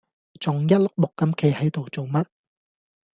[0.39, 2.25] 仲一碌木咁企係度做乜